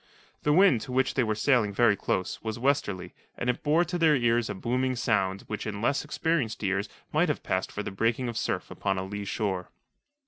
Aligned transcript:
The 0.41 0.51
wind, 0.51 0.81
to 0.81 0.91
which 0.91 1.13
they 1.13 1.23
were 1.23 1.35
sailing 1.35 1.71
very 1.75 1.95
close, 1.95 2.41
was 2.41 2.57
westerly, 2.57 3.13
and 3.37 3.51
it 3.51 3.61
bore 3.61 3.85
to 3.85 3.99
their 3.99 4.15
ears 4.15 4.49
a 4.49 4.55
booming 4.55 4.95
sound 4.95 5.41
which 5.43 5.67
in 5.67 5.79
less 5.79 6.03
experienced 6.03 6.63
ears 6.63 6.89
might 7.13 7.29
have 7.29 7.43
passed 7.43 7.71
for 7.71 7.83
the 7.83 7.91
breaking 7.91 8.27
of 8.27 8.35
surf 8.35 8.71
upon 8.71 8.97
a 8.97 9.03
lee 9.05 9.25
shore. 9.25 9.69